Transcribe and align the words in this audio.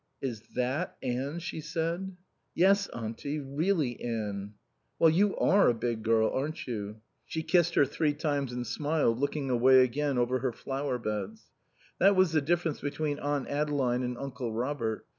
"Is 0.19 0.41
that 0.55 0.97
Anne?" 1.03 1.37
she 1.37 1.61
said. 1.61 2.17
"Yes, 2.55 2.87
Auntie, 2.87 3.39
really 3.39 4.01
Anne." 4.03 4.55
"Well, 4.97 5.11
you 5.11 5.37
are 5.37 5.69
a 5.69 5.75
big 5.75 6.01
girl, 6.01 6.31
aren't 6.31 6.65
you?" 6.65 7.01
She 7.23 7.43
kissed 7.43 7.75
her 7.75 7.85
three 7.85 8.15
times 8.15 8.51
and 8.51 8.65
smiled, 8.65 9.19
looking 9.19 9.51
away 9.51 9.83
again 9.83 10.17
over 10.17 10.39
her 10.39 10.51
flower 10.53 10.97
beds. 10.97 11.51
That 11.99 12.15
was 12.15 12.31
the 12.31 12.41
difference 12.41 12.81
between 12.81 13.19
Aunt 13.19 13.47
Adeline 13.47 14.01
and 14.01 14.17
Uncle 14.17 14.51
Robert. 14.51 15.05